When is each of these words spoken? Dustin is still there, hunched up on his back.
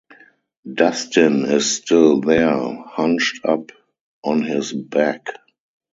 Dustin 0.73 1.45
is 1.45 1.75
still 1.75 2.21
there, 2.21 2.49
hunched 2.87 3.45
up 3.45 3.71
on 4.23 4.41
his 4.41 4.73
back. 4.73 5.27